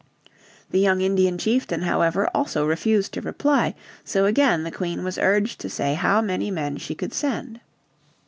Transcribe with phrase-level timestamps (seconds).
[0.71, 3.75] The young Indian chieftain however also refused to reply.
[4.03, 7.59] So again the Queen was urged to say how many men she could send.